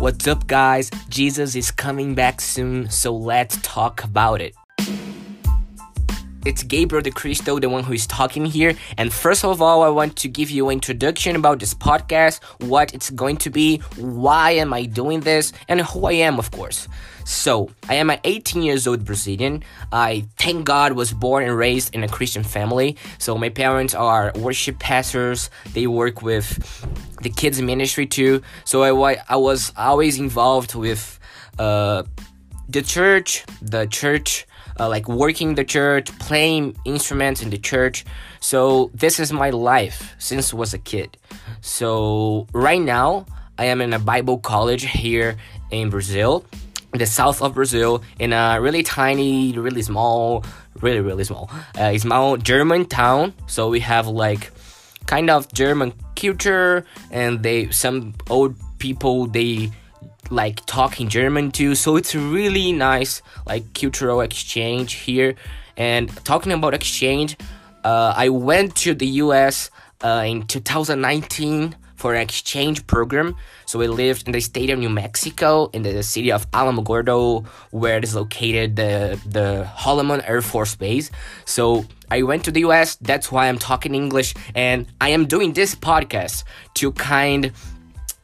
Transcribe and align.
What's 0.00 0.26
up, 0.26 0.46
guys? 0.46 0.90
Jesus 1.10 1.54
is 1.54 1.70
coming 1.70 2.14
back 2.14 2.40
soon, 2.40 2.88
so 2.88 3.14
let's 3.14 3.58
talk 3.60 4.02
about 4.02 4.40
it. 4.40 4.54
It's 6.46 6.62
Gabriel 6.62 7.02
de 7.02 7.10
Cristo, 7.10 7.58
the 7.58 7.68
one 7.68 7.84
who 7.84 7.92
is 7.92 8.06
talking 8.06 8.46
here. 8.46 8.74
And 8.96 9.12
first 9.12 9.44
of 9.44 9.60
all, 9.60 9.82
I 9.82 9.90
want 9.90 10.16
to 10.16 10.28
give 10.28 10.48
you 10.48 10.70
an 10.70 10.74
introduction 10.74 11.36
about 11.36 11.58
this 11.58 11.74
podcast, 11.74 12.42
what 12.66 12.94
it's 12.94 13.10
going 13.10 13.36
to 13.38 13.50
be, 13.50 13.78
why 13.96 14.52
am 14.52 14.72
I 14.72 14.86
doing 14.86 15.20
this, 15.20 15.52
and 15.68 15.82
who 15.82 16.06
I 16.06 16.12
am, 16.12 16.38
of 16.38 16.50
course. 16.50 16.88
So, 17.26 17.70
I 17.90 17.96
am 17.96 18.08
an 18.08 18.20
18 18.24 18.62
years 18.62 18.86
old 18.86 19.04
Brazilian. 19.04 19.62
I 19.92 20.24
thank 20.38 20.64
God 20.64 20.92
was 20.94 21.12
born 21.12 21.44
and 21.44 21.54
raised 21.54 21.94
in 21.94 22.02
a 22.04 22.08
Christian 22.08 22.42
family. 22.42 22.96
So, 23.18 23.36
my 23.36 23.50
parents 23.50 23.94
are 23.94 24.32
worship 24.34 24.78
pastors. 24.78 25.50
They 25.74 25.86
work 25.86 26.22
with 26.22 26.48
the 27.20 27.28
kids 27.28 27.60
ministry 27.60 28.06
too. 28.06 28.40
So, 28.64 28.82
I, 28.82 29.18
I 29.28 29.36
was 29.36 29.74
always 29.76 30.18
involved 30.18 30.74
with 30.74 31.20
uh, 31.58 32.04
the 32.66 32.80
church, 32.80 33.44
the 33.60 33.84
church 33.86 34.46
uh, 34.78 34.88
like 34.88 35.08
working 35.08 35.54
the 35.54 35.64
church, 35.64 36.06
playing 36.18 36.76
instruments 36.84 37.42
in 37.42 37.50
the 37.50 37.58
church. 37.58 38.04
So 38.40 38.90
this 38.94 39.20
is 39.20 39.32
my 39.32 39.50
life 39.50 40.14
since 40.18 40.52
I 40.52 40.56
was 40.56 40.74
a 40.74 40.78
kid. 40.78 41.16
So 41.60 42.46
right 42.52 42.80
now 42.80 43.26
I 43.58 43.66
am 43.66 43.80
in 43.80 43.92
a 43.92 43.98
Bible 43.98 44.38
college 44.38 44.84
here 44.84 45.36
in 45.70 45.90
Brazil, 45.90 46.44
in 46.92 46.98
the 46.98 47.06
south 47.06 47.42
of 47.42 47.54
Brazil, 47.54 48.02
in 48.18 48.32
a 48.32 48.60
really 48.60 48.82
tiny, 48.82 49.52
really 49.58 49.82
small, 49.82 50.44
really 50.80 51.00
really 51.00 51.24
small, 51.24 51.50
uh, 51.78 51.96
small 51.98 52.36
German 52.36 52.86
town. 52.86 53.34
So 53.46 53.68
we 53.68 53.80
have 53.80 54.08
like 54.08 54.50
kind 55.06 55.28
of 55.28 55.52
German 55.52 55.92
culture, 56.16 56.84
and 57.10 57.42
they 57.42 57.70
some 57.70 58.14
old 58.28 58.54
people 58.78 59.26
they 59.26 59.70
like 60.30 60.64
talking 60.66 61.08
German 61.08 61.50
too. 61.50 61.74
So 61.74 61.96
it's 61.96 62.14
really 62.14 62.72
nice 62.72 63.22
like 63.46 63.74
cultural 63.74 64.20
exchange 64.20 64.94
here. 64.94 65.34
And 65.76 66.08
talking 66.24 66.52
about 66.52 66.74
exchange, 66.74 67.36
uh, 67.84 68.14
I 68.16 68.28
went 68.28 68.76
to 68.76 68.94
the 68.94 69.06
US 69.24 69.70
uh, 70.02 70.24
in 70.26 70.46
2019 70.46 71.76
for 72.00 72.14
an 72.14 72.22
exchange 72.22 72.86
program. 72.86 73.36
So 73.66 73.78
we 73.78 73.86
lived 73.86 74.26
in 74.26 74.32
the 74.32 74.40
state 74.40 74.70
of 74.70 74.78
New 74.78 74.88
Mexico, 74.88 75.68
in 75.74 75.82
the 75.82 76.02
city 76.02 76.32
of 76.32 76.50
Alamogordo, 76.50 77.46
where 77.70 77.98
is 78.00 78.14
located 78.14 78.76
the 78.76 79.20
the 79.26 79.68
Holloman 79.76 80.26
Air 80.26 80.40
Force 80.40 80.74
Base. 80.76 81.10
So 81.44 81.84
I 82.10 82.22
went 82.22 82.42
to 82.44 82.50
the 82.50 82.60
US. 82.68 82.96
That's 82.96 83.30
why 83.30 83.48
I'm 83.48 83.58
talking 83.58 83.94
English, 83.94 84.34
and 84.54 84.86
I 85.00 85.10
am 85.10 85.26
doing 85.26 85.52
this 85.52 85.74
podcast 85.74 86.44
to 86.80 86.92
kind 86.92 87.52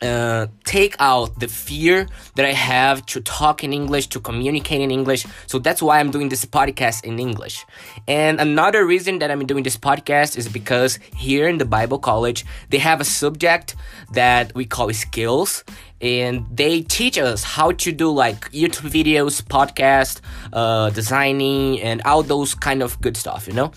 uh, 0.02 0.47
take 0.64 0.94
out 0.98 1.39
the 1.41 1.48
fear 1.48 2.06
that 2.34 2.44
I 2.44 2.52
have 2.52 3.05
to 3.06 3.20
talk 3.20 3.64
in 3.64 3.72
English, 3.72 4.08
to 4.08 4.20
communicate 4.20 4.80
in 4.80 4.91
English. 4.91 5.27
So 5.47 5.58
that's 5.58 5.83
why 5.83 6.00
I'm 6.00 6.11
doing 6.11 6.28
this 6.28 6.44
podcast 6.44 7.05
in 7.05 7.19
English. 7.19 7.64
And 8.06 8.41
another 8.41 8.84
reason 8.86 9.19
that 9.20 9.30
I'm 9.30 9.47
doing 9.47 9.62
this 9.62 9.77
podcast 9.77 10.36
is 10.36 10.48
because 10.48 10.98
here 11.14 11.48
in 11.48 11.58
the 11.58 11.64
Bible 11.64 11.98
College, 11.98 12.44
they 12.70 12.78
have 12.78 13.00
a 13.00 13.05
subject 13.05 13.74
that 14.12 14.55
we 14.55 14.64
call 14.64 14.92
skills. 14.92 15.64
And 15.98 16.47
they 16.55 16.83
teach 16.83 17.17
us 17.17 17.42
how 17.42 17.72
to 17.72 17.91
do 17.91 18.11
like 18.11 18.50
YouTube 18.52 18.91
videos, 18.91 19.42
podcast, 19.42 20.20
uh, 20.52 20.91
designing, 20.91 21.80
and 21.80 22.02
all 22.02 22.22
those 22.22 22.55
kind 22.55 22.83
of 22.83 23.00
good 23.00 23.17
stuff, 23.17 23.47
you 23.47 23.55
know? 23.55 23.72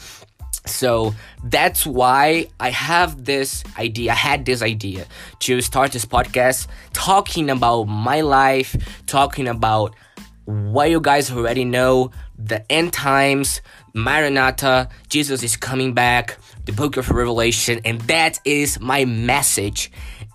So 0.66 1.16
that's 1.44 1.86
why 1.86 2.48
I 2.60 2.70
have 2.70 3.26
this 3.26 3.64
idea. 3.78 4.12
I 4.12 4.16
had 4.16 4.46
this 4.46 4.62
idea 4.62 5.08
to 5.40 5.62
start 5.62 5.92
this 5.92 6.06
podcast 6.06 6.68
talking 6.94 7.50
about 7.50 7.86
my 7.86 8.22
life, 8.22 8.76
talking 9.06 9.48
about 9.48 9.96
what 10.46 10.90
you 10.90 11.00
guys 11.00 11.32
already 11.32 11.64
know 11.64 12.12
the 12.38 12.70
end 12.72 12.94
times, 12.94 13.62
Maranatha, 13.94 14.90
Jesus 15.10 15.44
is 15.44 15.56
coming 15.56 15.94
back, 15.94 16.38
the 16.66 16.72
book 16.72 16.98
of 16.98 17.10
Revelation, 17.10 17.82
and 17.86 18.02
that 18.02 18.40
is 18.46 18.80
my 18.80 19.06
message. 19.06 19.92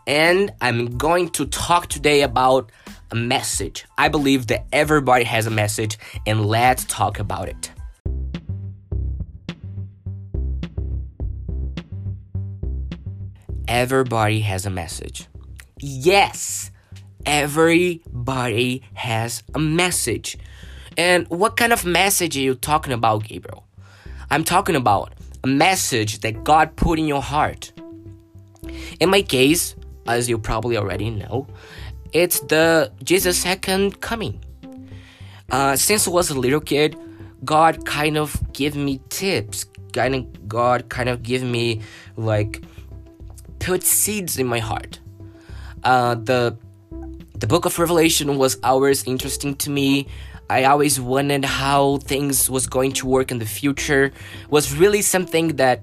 And 0.06 0.53
I'm 0.60 0.99
going 0.99 1.31
to 1.31 1.47
talk 1.47 1.89
today 1.89 2.22
about 2.22 2.71
a 3.10 3.16
message. 3.16 3.87
I 3.97 4.09
believe 4.09 4.49
that 4.49 4.66
everybody 4.72 5.25
has 5.25 5.47
a 5.47 5.50
message, 5.50 5.99
and 6.27 6.47
let's 6.47 6.84
talk 6.84 7.19
about 7.19 7.49
it. 7.49 7.74
Everybody 13.75 14.39
has 14.39 14.65
a 14.67 14.71
message. 14.71 15.27
Yes, 15.81 16.71
everybody 17.27 18.85
has 18.95 19.43
a 19.53 19.59
message. 19.59 20.39
And 20.97 21.27
what 21.29 21.57
kind 21.57 21.73
of 21.73 21.84
message 21.84 22.37
are 22.37 22.41
you 22.41 22.55
talking 22.55 22.93
about, 22.93 23.25
Gabriel? 23.25 23.67
I'm 24.31 24.45
talking 24.45 24.77
about 24.77 25.15
a 25.43 25.49
message 25.49 26.21
that 26.21 26.45
God 26.45 26.77
put 26.77 27.01
in 27.01 27.09
your 27.09 27.21
heart. 27.21 27.73
In 29.01 29.11
my 29.11 29.23
case, 29.23 29.75
as 30.07 30.29
you 30.29 30.39
probably 30.39 30.77
already 30.77 31.11
know, 31.11 31.49
it's 32.13 32.39
the 32.41 32.93
Jesus' 33.03 33.39
second 33.39 34.01
coming. 34.01 34.41
Uh, 35.51 35.75
since 35.75 36.07
I 36.07 36.13
was 36.13 36.31
a 36.31 36.39
little 36.39 36.61
kid, 36.61 36.97
God 37.45 37.84
kind 37.84 38.17
of 38.17 38.41
gave 38.53 38.77
me 38.77 39.01
tips. 39.09 39.67
Kind 39.93 40.15
of, 40.15 40.49
God 40.49 40.89
kind 40.91 41.09
of 41.09 41.25
gave 41.25 41.43
me 41.43 41.83
like 42.17 42.63
put 43.65 43.83
seeds 43.83 44.39
in 44.39 44.47
my 44.47 44.61
heart. 44.71 45.01
Uh, 45.83 46.15
the 46.31 46.57
the 47.43 47.47
book 47.47 47.65
of 47.65 47.79
Revelation 47.79 48.39
was 48.39 48.53
always 48.63 49.05
interesting 49.05 49.57
to 49.65 49.71
me. 49.71 50.07
I 50.51 50.65
always 50.65 51.01
wondered 51.01 51.45
how 51.45 51.99
things 52.13 52.51
was 52.51 52.67
going 52.67 52.93
to 53.01 53.07
work 53.07 53.31
in 53.33 53.39
the 53.39 53.51
future. 53.61 54.13
Was 54.51 54.77
really 54.83 55.03
something 55.03 55.57
that 55.57 55.83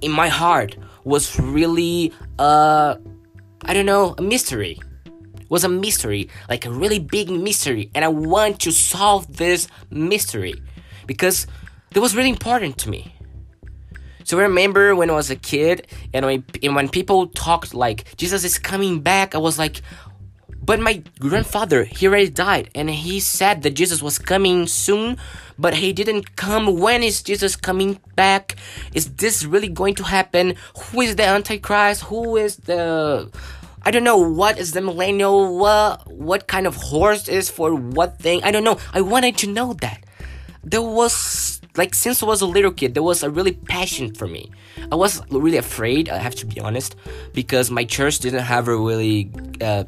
in 0.00 0.10
my 0.22 0.28
heart 0.28 0.76
was 1.04 1.38
really 1.38 2.12
uh 2.38 2.96
I 3.68 3.72
don't 3.74 3.86
know, 3.86 4.14
a 4.18 4.22
mystery. 4.22 4.76
was 5.54 5.64
a 5.64 5.68
mystery, 5.68 6.28
like 6.48 6.64
a 6.66 6.72
really 6.82 6.98
big 6.98 7.28
mystery, 7.30 7.84
and 7.94 8.04
I 8.04 8.08
want 8.08 8.54
to 8.64 8.70
solve 8.72 9.22
this 9.36 9.68
mystery 9.90 10.54
because 11.06 11.46
it 11.94 12.00
was 12.00 12.16
really 12.16 12.32
important 12.38 12.74
to 12.82 12.86
me. 12.94 13.14
So 14.24 14.38
I 14.38 14.42
remember 14.42 14.96
when 14.96 15.10
I 15.10 15.14
was 15.14 15.30
a 15.30 15.36
kid 15.36 15.86
and 16.12 16.26
when, 16.26 16.44
and 16.62 16.74
when 16.74 16.88
people 16.88 17.28
talked 17.28 17.74
like 17.74 18.16
Jesus 18.16 18.42
is 18.44 18.58
coming 18.58 19.00
back, 19.00 19.34
I 19.34 19.38
was 19.38 19.58
like, 19.58 19.82
but 20.64 20.80
my 20.80 21.02
grandfather, 21.20 21.84
he 21.84 22.08
already 22.08 22.30
died, 22.30 22.70
and 22.74 22.88
he 22.88 23.20
said 23.20 23.62
that 23.62 23.74
Jesus 23.74 24.00
was 24.00 24.18
coming 24.18 24.66
soon, 24.66 25.18
but 25.58 25.74
he 25.74 25.92
didn't 25.92 26.36
come. 26.36 26.78
When 26.78 27.02
is 27.02 27.22
Jesus 27.22 27.54
coming 27.54 28.00
back? 28.16 28.56
Is 28.94 29.16
this 29.16 29.44
really 29.44 29.68
going 29.68 29.94
to 29.96 30.04
happen? 30.04 30.54
Who 30.78 31.02
is 31.02 31.16
the 31.16 31.24
Antichrist? 31.24 32.04
Who 32.04 32.38
is 32.38 32.56
the 32.56 33.30
I 33.82 33.90
don't 33.90 34.04
know 34.04 34.16
what 34.16 34.58
is 34.58 34.72
the 34.72 34.80
millennial, 34.80 35.58
what 35.58 36.10
what 36.10 36.46
kind 36.46 36.66
of 36.66 36.76
horse 36.76 37.28
is 37.28 37.50
for 37.50 37.74
what 37.74 38.18
thing. 38.18 38.42
I 38.42 38.50
don't 38.50 38.64
know. 38.64 38.78
I 38.94 39.02
wanted 39.02 39.36
to 39.38 39.46
know 39.46 39.74
that. 39.74 40.02
There 40.62 40.80
was 40.80 41.60
like 41.76 41.94
since 41.94 42.22
I 42.22 42.26
was 42.26 42.40
a 42.40 42.46
little 42.46 42.70
kid, 42.70 42.94
there 42.94 43.02
was 43.02 43.22
a 43.22 43.30
really 43.30 43.52
passion 43.52 44.14
for 44.14 44.26
me. 44.26 44.50
I 44.92 44.94
was 44.94 45.22
really 45.30 45.56
afraid, 45.56 46.08
I 46.08 46.18
have 46.18 46.34
to 46.36 46.46
be 46.46 46.60
honest, 46.60 46.96
because 47.32 47.70
my 47.70 47.84
church 47.84 48.18
didn't 48.20 48.44
have 48.44 48.68
a 48.68 48.76
really 48.76 49.30
uh, 49.60 49.84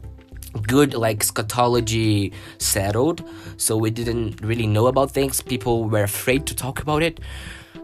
good 0.67 0.95
like 0.95 1.23
eschatology 1.23 2.33
settled, 2.59 3.23
so 3.57 3.77
we 3.77 3.91
didn't 3.91 4.41
really 4.41 4.67
know 4.67 4.87
about 4.87 5.11
things. 5.13 5.41
People 5.41 5.85
were 5.89 6.03
afraid 6.03 6.47
to 6.47 6.55
talk 6.55 6.81
about 6.83 7.03
it, 7.03 7.21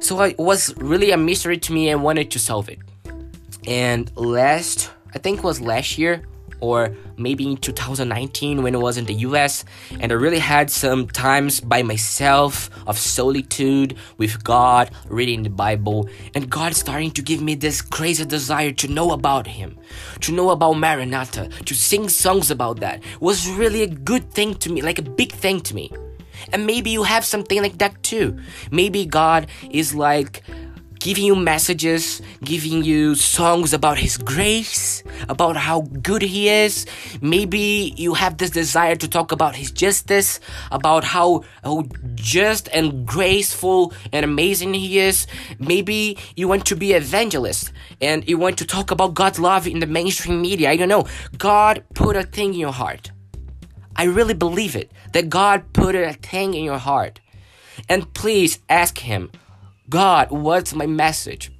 so 0.00 0.20
it 0.22 0.38
was 0.38 0.74
really 0.76 1.12
a 1.12 1.16
mystery 1.16 1.58
to 1.58 1.72
me 1.72 1.90
and 1.90 2.02
wanted 2.02 2.30
to 2.32 2.38
solve 2.38 2.68
it. 2.68 2.80
And 3.66 4.10
last, 4.16 4.90
I 5.14 5.18
think 5.18 5.44
was 5.44 5.60
last 5.60 5.96
year, 5.96 6.24
or 6.62 6.94
maybe 7.16 7.44
in 7.44 7.56
2019 7.56 8.62
when 8.62 8.74
I 8.74 8.78
was 8.78 8.96
in 8.96 9.04
the 9.04 9.14
US 9.28 9.64
and 9.98 10.12
I 10.12 10.14
really 10.14 10.38
had 10.38 10.70
some 10.70 11.08
times 11.08 11.60
by 11.60 11.82
myself 11.82 12.70
of 12.86 12.96
solitude 12.96 13.96
with 14.16 14.42
God, 14.44 14.90
reading 15.08 15.42
the 15.42 15.50
Bible, 15.50 16.08
and 16.34 16.48
God 16.48 16.74
starting 16.74 17.10
to 17.10 17.22
give 17.22 17.42
me 17.42 17.56
this 17.56 17.82
crazy 17.82 18.24
desire 18.24 18.70
to 18.72 18.86
know 18.88 19.10
about 19.10 19.48
Him, 19.48 19.76
to 20.20 20.32
know 20.32 20.50
about 20.50 20.74
Maranatha, 20.74 21.48
to 21.48 21.74
sing 21.74 22.08
songs 22.08 22.50
about 22.50 22.78
that 22.78 23.02
was 23.20 23.48
really 23.50 23.82
a 23.82 23.88
good 23.88 24.32
thing 24.32 24.54
to 24.54 24.70
me, 24.72 24.82
like 24.82 25.00
a 25.00 25.02
big 25.02 25.32
thing 25.32 25.60
to 25.62 25.74
me. 25.74 25.90
And 26.52 26.64
maybe 26.64 26.90
you 26.90 27.02
have 27.02 27.24
something 27.24 27.60
like 27.60 27.78
that 27.78 28.02
too. 28.04 28.38
Maybe 28.70 29.04
God 29.04 29.48
is 29.70 29.94
like 29.94 30.42
giving 31.02 31.24
you 31.24 31.34
messages, 31.34 32.22
giving 32.44 32.84
you 32.84 33.16
songs 33.16 33.74
about 33.74 33.98
His 33.98 34.16
grace, 34.16 35.02
about 35.28 35.56
how 35.56 35.80
good 35.80 36.22
He 36.22 36.48
is. 36.48 36.86
Maybe 37.20 37.92
you 37.96 38.14
have 38.14 38.38
this 38.38 38.50
desire 38.50 38.94
to 38.94 39.08
talk 39.08 39.32
about 39.32 39.56
His 39.56 39.72
justice, 39.72 40.38
about 40.70 41.02
how, 41.02 41.42
how 41.64 41.88
just 42.14 42.68
and 42.72 43.04
graceful 43.04 43.92
and 44.12 44.24
amazing 44.24 44.74
He 44.74 45.00
is. 45.00 45.26
Maybe 45.58 46.18
you 46.36 46.46
want 46.46 46.66
to 46.66 46.76
be 46.76 46.92
an 46.92 47.02
evangelist 47.02 47.72
and 48.00 48.26
you 48.28 48.38
want 48.38 48.58
to 48.58 48.64
talk 48.64 48.92
about 48.92 49.14
God's 49.14 49.40
love 49.40 49.66
in 49.66 49.80
the 49.80 49.88
mainstream 49.88 50.40
media. 50.40 50.70
I 50.70 50.76
don't 50.76 50.88
know. 50.88 51.06
God 51.36 51.82
put 51.94 52.14
a 52.14 52.22
thing 52.22 52.54
in 52.54 52.60
your 52.60 52.72
heart. 52.72 53.10
I 53.96 54.04
really 54.04 54.34
believe 54.34 54.76
it 54.76 54.92
that 55.14 55.28
God 55.28 55.72
put 55.72 55.96
a 55.96 56.12
thing 56.12 56.54
in 56.54 56.62
your 56.62 56.78
heart. 56.78 57.18
And 57.88 58.12
please 58.14 58.60
ask 58.68 58.98
Him, 58.98 59.32
God, 59.88 60.30
what's 60.30 60.74
my 60.74 60.86
message? 60.86 61.52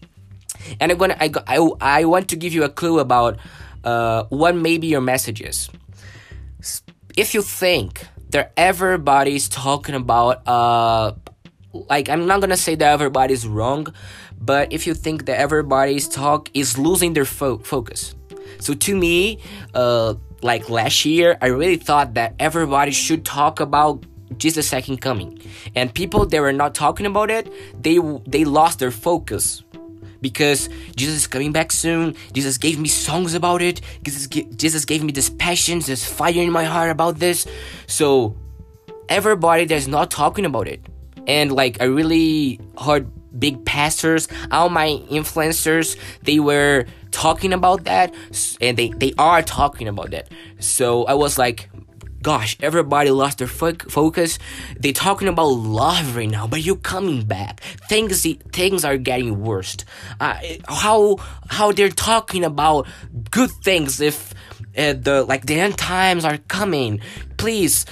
And 0.80 0.92
I'm 0.92 0.98
gonna, 0.98 1.16
I, 1.20 1.30
I, 1.46 1.70
I 1.80 2.04
want 2.04 2.28
to 2.28 2.36
give 2.36 2.52
you 2.52 2.64
a 2.64 2.68
clue 2.68 2.98
about 2.98 3.38
uh, 3.84 4.24
what 4.28 4.54
maybe 4.54 4.86
your 4.86 5.00
message 5.00 5.40
is. 5.40 5.68
If 7.16 7.34
you 7.34 7.42
think 7.42 8.06
that 8.30 8.52
everybody's 8.56 9.48
talking 9.48 9.94
about, 9.94 10.46
uh, 10.46 11.12
like, 11.72 12.08
I'm 12.08 12.26
not 12.26 12.40
gonna 12.40 12.56
say 12.56 12.74
that 12.76 12.92
everybody's 12.92 13.46
wrong, 13.46 13.92
but 14.40 14.72
if 14.72 14.86
you 14.86 14.94
think 14.94 15.26
that 15.26 15.38
everybody's 15.38 16.08
talk 16.08 16.50
is 16.54 16.78
losing 16.78 17.12
their 17.12 17.24
fo- 17.24 17.58
focus. 17.58 18.14
So 18.58 18.74
to 18.74 18.96
me, 18.96 19.40
uh, 19.74 20.14
like 20.42 20.68
last 20.70 21.04
year, 21.04 21.36
I 21.40 21.46
really 21.46 21.76
thought 21.76 22.14
that 22.14 22.34
everybody 22.38 22.92
should 22.92 23.24
talk 23.24 23.60
about 23.60 24.04
Jesus' 24.42 24.68
second 24.68 25.00
coming, 25.00 25.40
and 25.76 25.94
people 25.94 26.26
that 26.26 26.40
were 26.40 26.52
not 26.52 26.74
talking 26.74 27.06
about 27.06 27.30
it, 27.30 27.46
they 27.80 27.98
they 28.26 28.44
lost 28.44 28.80
their 28.80 28.90
focus 28.90 29.62
because 30.20 30.68
Jesus 30.96 31.16
is 31.22 31.26
coming 31.26 31.52
back 31.52 31.70
soon. 31.70 32.14
Jesus 32.32 32.58
gave 32.58 32.78
me 32.78 32.88
songs 32.88 33.34
about 33.34 33.62
it. 33.62 33.80
Jesus, 34.02 34.26
Jesus 34.26 34.84
gave 34.84 35.02
me 35.02 35.12
this 35.12 35.30
passion, 35.30 35.78
this 35.80 36.04
fire 36.04 36.42
in 36.42 36.50
my 36.50 36.64
heart 36.64 36.90
about 36.90 37.18
this. 37.18 37.46
So 37.86 38.36
everybody 39.08 39.64
that's 39.64 39.86
not 39.86 40.10
talking 40.10 40.44
about 40.44 40.66
it, 40.66 40.80
and 41.26 41.52
like 41.52 41.80
I 41.80 41.84
really 41.84 42.60
heard 42.80 43.06
big 43.38 43.64
pastors, 43.64 44.28
all 44.50 44.68
my 44.68 45.00
influencers, 45.10 45.96
they 46.22 46.38
were 46.38 46.86
talking 47.10 47.52
about 47.52 47.84
that 47.84 48.14
and 48.60 48.76
they, 48.76 48.88
they 48.88 49.12
are 49.18 49.42
talking 49.42 49.88
about 49.88 50.10
that. 50.10 50.28
So 50.58 51.04
I 51.04 51.14
was 51.14 51.38
like, 51.38 51.68
gosh, 52.22 52.56
everybody 52.60 53.10
lost 53.10 53.38
their 53.38 53.48
fo- 53.48 53.74
focus. 53.88 54.38
They're 54.78 54.92
talking 54.92 55.28
about 55.28 55.48
love 55.48 56.16
right 56.16 56.30
now, 56.30 56.46
but 56.46 56.62
you're 56.62 56.76
coming 56.76 57.24
back. 57.24 57.60
Things 57.88 58.26
things 58.52 58.84
are 58.84 58.96
getting 58.96 59.42
worse. 59.42 59.76
Uh, 60.20 60.38
how 60.68 61.16
how 61.48 61.72
they're 61.72 61.90
talking 61.90 62.44
about 62.44 62.86
good 63.30 63.50
things 63.62 64.00
if 64.00 64.34
uh, 64.76 64.94
the 64.94 65.24
like 65.24 65.46
the 65.46 65.58
end 65.58 65.76
times 65.76 66.24
are 66.24 66.38
coming. 66.48 67.00
Please, 67.36 67.86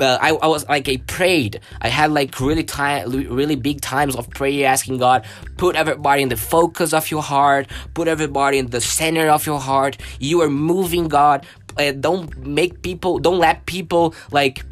uh, 0.00 0.18
I, 0.20 0.30
I 0.30 0.46
was 0.48 0.68
like 0.68 0.88
I 0.88 0.96
prayed. 0.96 1.60
I 1.80 1.88
had 1.88 2.10
like 2.10 2.38
really 2.40 2.64
time, 2.64 3.10
really 3.10 3.54
big 3.54 3.80
times 3.80 4.16
of 4.16 4.28
prayer, 4.30 4.66
asking 4.66 4.98
God, 4.98 5.24
put 5.56 5.76
everybody 5.76 6.22
in 6.22 6.28
the 6.28 6.36
focus 6.36 6.92
of 6.92 7.10
your 7.10 7.22
heart, 7.22 7.68
put 7.94 8.08
everybody 8.08 8.58
in 8.58 8.66
the 8.66 8.80
center 8.80 9.28
of 9.28 9.46
your 9.46 9.60
heart. 9.60 9.98
You 10.18 10.42
are 10.42 10.50
moving, 10.50 11.08
God. 11.08 11.46
Uh, 11.78 11.92
don't 11.92 12.36
make 12.46 12.82
people, 12.82 13.18
don't 13.18 13.38
let 13.38 13.66
people 13.66 14.14
like 14.30 14.64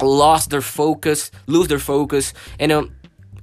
lost 0.00 0.50
their 0.50 0.60
focus, 0.60 1.30
lose 1.46 1.68
their 1.68 1.78
focus, 1.78 2.32
and 2.58 2.72
um, 2.72 2.90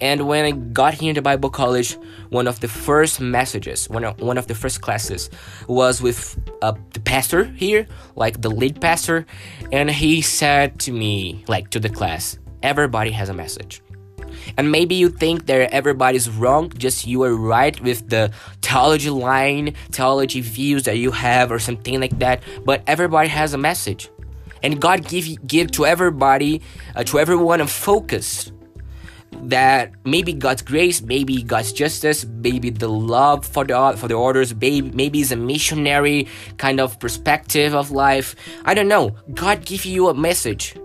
and 0.01 0.27
when 0.27 0.43
I 0.45 0.51
got 0.51 0.93
here 0.93 1.13
the 1.13 1.21
Bible 1.21 1.49
college, 1.49 1.97
one 2.29 2.47
of 2.47 2.59
the 2.59 2.67
first 2.67 3.21
messages, 3.21 3.89
one 3.89 4.03
of, 4.03 4.19
one 4.19 4.37
of 4.37 4.47
the 4.47 4.55
first 4.55 4.81
classes, 4.81 5.29
was 5.67 6.01
with 6.01 6.37
uh, 6.61 6.73
the 6.93 6.99
pastor 6.99 7.45
here, 7.45 7.87
like 8.15 8.41
the 8.41 8.49
lead 8.49 8.81
pastor, 8.81 9.25
and 9.71 9.89
he 9.89 10.21
said 10.21 10.79
to 10.81 10.91
me, 10.91 11.45
like 11.47 11.69
to 11.69 11.79
the 11.79 11.89
class, 11.89 12.37
everybody 12.61 13.11
has 13.11 13.29
a 13.29 13.33
message. 13.33 13.81
And 14.57 14.71
maybe 14.71 14.95
you 14.95 15.09
think 15.09 15.45
that 15.47 15.73
everybody's 15.73 16.29
wrong, 16.29 16.71
just 16.77 17.07
you 17.07 17.23
are 17.23 17.35
right 17.35 17.79
with 17.81 18.09
the 18.09 18.31
theology 18.75 19.09
line, 19.09 19.73
theology 19.91 20.41
views 20.41 20.83
that 20.83 20.97
you 20.97 21.11
have, 21.11 21.49
or 21.49 21.59
something 21.59 22.01
like 22.01 22.19
that. 22.19 22.43
But 22.65 22.83
everybody 22.87 23.29
has 23.29 23.53
a 23.53 23.57
message, 23.57 24.09
and 24.63 24.81
God 24.81 25.07
give 25.07 25.25
give 25.47 25.71
to 25.71 25.85
everybody, 25.85 26.61
uh, 26.95 27.05
to 27.05 27.19
everyone, 27.19 27.61
a 27.61 27.67
focus 27.67 28.51
that 29.31 29.93
maybe 30.03 30.33
God's 30.33 30.61
grace, 30.61 31.01
maybe 31.01 31.41
God's 31.41 31.71
justice, 31.71 32.25
maybe 32.25 32.69
the 32.69 32.89
love 32.89 33.45
for 33.45 33.63
the 33.63 33.95
for 33.97 34.09
the 34.09 34.15
orders, 34.15 34.53
maybe 34.53 34.91
maybe 34.91 35.21
it's 35.21 35.31
a 35.31 35.37
missionary 35.37 36.27
kind 36.57 36.81
of 36.81 36.99
perspective 36.99 37.73
of 37.73 37.91
life. 37.91 38.35
I 38.65 38.73
don't 38.73 38.89
know. 38.89 39.15
God 39.33 39.63
give 39.65 39.85
you 39.85 40.09
a 40.09 40.13
message. 40.13 40.75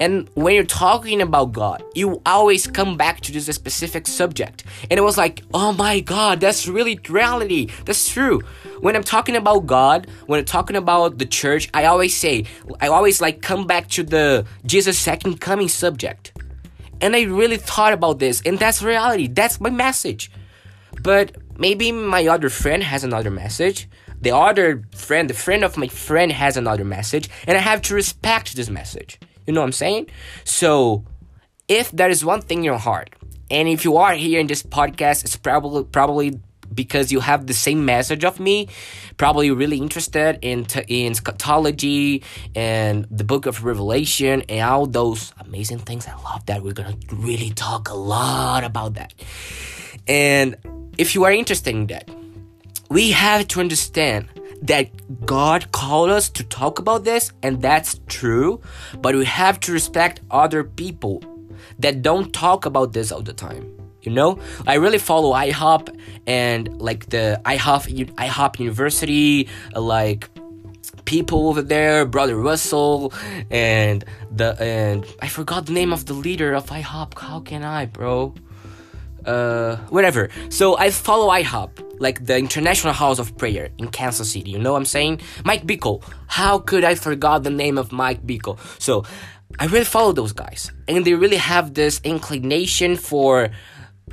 And 0.00 0.30
when 0.34 0.54
you're 0.54 0.64
talking 0.64 1.20
about 1.20 1.52
God, 1.52 1.84
you 1.94 2.22
always 2.24 2.66
come 2.66 2.96
back 2.96 3.20
to 3.20 3.32
this 3.32 3.44
specific 3.54 4.06
subject. 4.06 4.64
And 4.90 4.98
it 4.98 5.02
was 5.02 5.18
like, 5.18 5.42
oh 5.52 5.72
my 5.72 6.00
God, 6.00 6.40
that's 6.40 6.66
really 6.66 6.98
reality. 7.08 7.68
That's 7.84 8.08
true. 8.08 8.40
When 8.80 8.96
I'm 8.96 9.04
talking 9.04 9.36
about 9.36 9.66
God, 9.66 10.06
when 10.24 10.40
I'm 10.40 10.46
talking 10.46 10.76
about 10.76 11.18
the 11.18 11.26
church, 11.26 11.68
I 11.74 11.84
always 11.84 12.16
say, 12.16 12.46
I 12.80 12.88
always 12.88 13.20
like 13.20 13.42
come 13.42 13.66
back 13.66 13.88
to 13.88 14.02
the 14.02 14.46
Jesus 14.64 14.98
second 14.98 15.38
coming 15.38 15.68
subject. 15.68 16.32
And 17.02 17.14
I 17.14 17.22
really 17.22 17.58
thought 17.58 17.92
about 17.92 18.18
this, 18.18 18.42
and 18.44 18.58
that's 18.58 18.82
reality. 18.82 19.26
That's 19.26 19.60
my 19.60 19.70
message. 19.70 20.30
But 21.02 21.36
maybe 21.58 21.92
my 21.92 22.26
other 22.26 22.48
friend 22.48 22.82
has 22.82 23.04
another 23.04 23.30
message. 23.30 23.88
The 24.20 24.34
other 24.34 24.82
friend, 24.94 25.30
the 25.30 25.34
friend 25.34 25.64
of 25.64 25.78
my 25.78 25.88
friend 25.88 26.30
has 26.32 26.56
another 26.56 26.84
message, 26.84 27.30
and 27.46 27.56
I 27.56 27.60
have 27.60 27.80
to 27.82 27.94
respect 27.94 28.54
this 28.54 28.68
message. 28.68 29.18
You 29.50 29.54
know 29.54 29.62
what 29.62 29.66
I'm 29.66 29.72
saying? 29.72 30.06
So, 30.44 31.04
if 31.66 31.90
there 31.90 32.08
is 32.08 32.24
one 32.24 32.40
thing 32.40 32.58
in 32.58 32.64
your 32.64 32.78
heart, 32.78 33.10
and 33.50 33.66
if 33.68 33.84
you 33.84 33.96
are 33.96 34.14
here 34.14 34.38
in 34.38 34.46
this 34.46 34.62
podcast, 34.62 35.24
it's 35.24 35.34
probably 35.34 35.82
probably 35.82 36.38
because 36.72 37.10
you 37.10 37.18
have 37.18 37.48
the 37.48 37.52
same 37.52 37.84
message 37.84 38.24
of 38.24 38.38
me 38.38 38.68
probably 39.16 39.50
really 39.50 39.78
interested 39.78 40.38
in 40.40 40.66
t- 40.66 40.84
in 40.86 41.10
eschatology 41.10 42.22
and 42.54 43.08
the 43.10 43.24
book 43.24 43.46
of 43.46 43.64
revelation 43.64 44.42
and 44.48 44.60
all 44.60 44.86
those 44.86 45.32
amazing 45.40 45.80
things. 45.80 46.06
I 46.06 46.14
love 46.22 46.46
that. 46.46 46.62
We're 46.62 46.72
gonna 46.72 46.94
really 47.12 47.50
talk 47.50 47.88
a 47.88 47.96
lot 47.96 48.62
about 48.62 48.94
that. 48.94 49.12
And 50.06 50.54
if 50.96 51.16
you 51.16 51.24
are 51.24 51.32
interested 51.32 51.74
in 51.74 51.88
that 51.88 52.08
we 52.88 53.10
have 53.10 53.48
to 53.48 53.58
understand 53.58 54.28
that 54.62 55.24
God 55.26 55.72
called 55.72 56.10
us 56.10 56.28
to 56.30 56.44
talk 56.44 56.78
about 56.78 57.04
this, 57.04 57.32
and 57.42 57.62
that's 57.62 58.00
true, 58.06 58.60
but 59.00 59.14
we 59.14 59.24
have 59.24 59.60
to 59.60 59.72
respect 59.72 60.20
other 60.30 60.64
people 60.64 61.22
that 61.78 62.02
don't 62.02 62.32
talk 62.32 62.66
about 62.66 62.92
this 62.92 63.10
all 63.12 63.22
the 63.22 63.32
time 63.32 63.80
you 64.02 64.12
know? 64.12 64.38
I 64.66 64.74
really 64.74 64.98
follow 64.98 65.32
ihop 65.34 65.94
and 66.26 66.80
like 66.80 67.10
the 67.10 67.40
ihop 67.44 67.86
ihop 68.14 68.58
university 68.58 69.48
like 69.74 70.30
people 71.04 71.48
over 71.48 71.62
there 71.62 72.04
brother 72.04 72.36
russell 72.36 73.12
and 73.50 74.04
the 74.30 74.56
and 74.62 75.04
i 75.20 75.28
forgot 75.28 75.66
the 75.66 75.72
name 75.72 75.92
of 75.92 76.06
the 76.06 76.12
leader 76.12 76.52
of 76.54 76.66
ihop. 76.66 77.18
How 77.18 77.40
can 77.40 77.64
i 77.64 77.86
bro 77.86 78.34
uh 79.26 79.76
whatever 79.88 80.28
so 80.48 80.76
i 80.78 80.90
follow 80.90 81.28
ihop 81.28 81.70
like 82.00 82.24
the 82.26 82.36
international 82.36 82.92
house 82.92 83.18
of 83.18 83.36
prayer 83.36 83.70
in 83.78 83.88
kansas 83.88 84.32
city 84.32 84.50
you 84.50 84.58
know 84.58 84.72
what 84.72 84.78
i'm 84.78 84.84
saying 84.84 85.20
mike 85.44 85.64
bickle 85.66 86.02
how 86.26 86.58
could 86.58 86.84
i 86.84 86.94
forgot 86.94 87.42
the 87.42 87.50
name 87.50 87.78
of 87.78 87.92
mike 87.92 88.24
bickle 88.26 88.58
so 88.80 89.04
i 89.58 89.66
really 89.66 89.84
follow 89.84 90.12
those 90.12 90.32
guys 90.32 90.72
and 90.88 91.04
they 91.04 91.14
really 91.14 91.36
have 91.36 91.74
this 91.74 92.00
inclination 92.04 92.96
for 92.96 93.50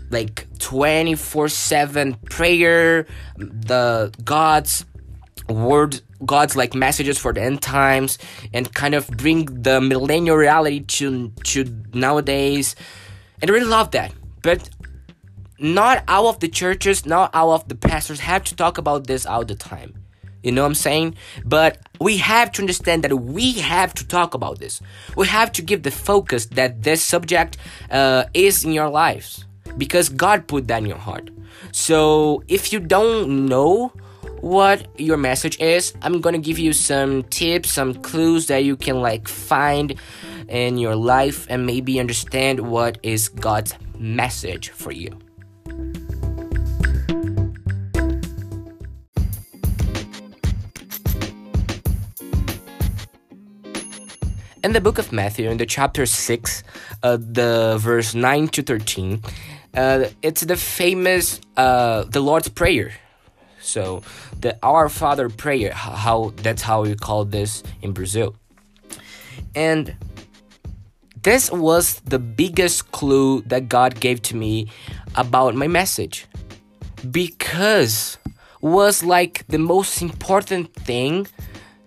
like 0.10 0.48
24 0.60 1.50
7 1.50 2.14
prayer, 2.30 3.06
the 3.38 4.14
God's 4.24 4.86
word, 5.50 6.02
God's 6.26 6.56
like 6.56 6.74
messages 6.74 7.18
for 7.18 7.34
the 7.34 7.42
end 7.42 7.62
times, 7.62 8.18
and 8.54 8.74
kind 8.74 8.96
of 8.96 9.08
bring 9.10 9.46
the 9.46 9.82
millennial 9.82 10.38
reality 10.38 10.82
to, 10.82 11.30
to 11.44 11.66
nowadays. 11.94 12.76
And 13.42 13.52
I 13.52 13.54
really 13.54 13.68
love 13.68 13.92
that. 13.92 14.14
But 14.42 14.70
not 15.60 16.04
all 16.08 16.28
of 16.28 16.40
the 16.40 16.48
churches, 16.48 17.06
not 17.06 17.34
all 17.34 17.52
of 17.52 17.68
the 17.68 17.76
pastors 17.76 18.20
have 18.22 18.44
to 18.46 18.56
talk 18.56 18.78
about 18.78 19.08
this 19.08 19.26
all 19.26 19.46
the 19.46 19.56
time. 19.56 19.94
You 20.44 20.52
know 20.52 20.62
what 20.62 20.68
I'm 20.68 20.76
saying? 20.76 21.16
But 21.44 21.80
we 22.00 22.18
have 22.18 22.52
to 22.54 22.62
understand 22.62 23.04
that 23.04 23.14
we 23.14 23.54
have 23.54 23.94
to 23.96 24.08
talk 24.08 24.34
about 24.34 24.60
this. 24.60 24.82
We 25.16 25.28
have 25.28 25.52
to 25.54 25.62
give 25.62 25.84
the 25.84 25.92
focus 25.92 26.46
that 26.48 26.84
this 26.84 27.04
subject 27.04 27.58
uh, 27.92 28.26
is 28.34 28.64
in 28.64 28.72
your 28.72 28.90
lives 28.90 29.46
because 29.78 30.10
God 30.10 30.48
put 30.48 30.68
that 30.68 30.80
in 30.80 30.86
your 30.86 30.98
heart. 30.98 31.30
So 31.72 32.44
if 32.48 32.72
you 32.72 32.80
don't 32.80 33.48
know 33.48 33.92
what 34.42 34.88
your 35.00 35.18
message 35.18 35.60
is, 35.60 35.94
I'm 36.02 36.22
gonna 36.22 36.38
give 36.38 36.60
you 36.60 36.72
some 36.72 37.24
tips, 37.24 37.72
some 37.72 37.96
clues 37.96 38.48
that 38.48 38.64
you 38.64 38.78
can 38.78 39.02
like 39.02 39.28
find 39.28 39.96
in 40.48 40.78
your 40.78 40.96
life 40.96 41.48
and 41.50 41.66
maybe 41.66 42.00
understand 42.00 42.60
what 42.60 43.00
is 43.04 43.28
God's 43.30 43.74
message 43.98 44.70
for 44.70 44.92
you. 44.92 45.18
In 54.68 54.74
the 54.74 54.82
book 54.82 54.98
of 55.00 55.14
Matthew, 55.14 55.50
in 55.50 55.56
the 55.56 55.66
chapter 55.66 56.06
6, 56.06 56.64
uh, 57.02 57.16
the 57.16 57.78
verse 57.80 58.14
9 58.14 58.50
to 58.50 58.62
13, 58.62 59.22
uh, 59.74 60.06
it's 60.22 60.42
the 60.42 60.58
famous 60.58 61.40
uh, 61.56 62.04
the 62.04 62.20
Lord's 62.20 62.50
Prayer. 62.50 62.92
So 63.62 64.04
the 64.38 64.60
Our 64.62 64.90
Father 64.90 65.30
prayer, 65.30 65.72
how 65.72 66.34
that's 66.44 66.62
how 66.62 66.84
we 66.84 66.96
call 66.96 67.24
this 67.24 67.64
in 67.82 67.94
Brazil. 67.94 68.36
And 69.56 69.96
this 71.24 71.50
was 71.50 72.02
the 72.02 72.20
biggest 72.20 72.92
clue 72.92 73.44
that 73.44 73.70
God 73.70 74.02
gave 74.02 74.22
to 74.24 74.36
me 74.36 74.68
about 75.16 75.56
my 75.56 75.68
message. 75.68 76.28
Because 77.10 78.18
was 78.60 79.02
like 79.02 79.48
the 79.48 79.60
most 79.60 80.02
important 80.02 80.74
thing, 80.74 81.26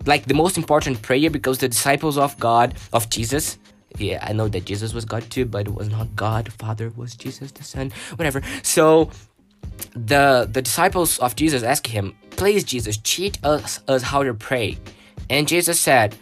like 0.07 0.27
the 0.27 0.35
most 0.35 0.57
important 0.57 1.03
prayer 1.03 1.31
because 1.31 1.59
the 1.59 1.69
disciples 1.69 2.17
of 2.17 2.39
God, 2.39 2.75
of 2.93 3.11
Jesus, 3.11 3.59
yeah, 3.99 4.19
I 4.23 4.33
know 4.33 4.49
that 4.49 4.65
Jesus 4.65 4.95
was 4.95 5.05
God 5.05 5.29
too, 5.31 5.45
but 5.45 5.67
it 5.67 5.75
was 5.75 5.89
not 5.89 6.15
God. 6.15 6.53
Father 6.53 6.91
was 6.97 7.15
Jesus, 7.15 7.51
the 7.53 7.65
Son, 7.65 7.93
whatever. 8.17 8.43
So 8.63 9.11
the 9.95 10.49
the 10.51 10.63
disciples 10.63 11.19
of 11.19 11.37
Jesus 11.37 11.63
asked 11.63 11.89
him, 11.89 12.15
"Please, 12.31 12.65
Jesus, 12.65 12.99
teach 13.03 13.37
us 13.43 13.81
us 13.89 14.03
how 14.03 14.23
to 14.23 14.33
pray." 14.35 14.79
And 15.29 15.49
Jesus 15.49 15.81
said, 15.81 16.15